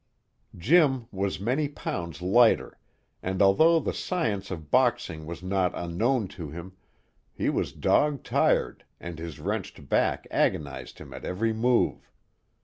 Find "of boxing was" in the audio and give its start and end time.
4.49-5.43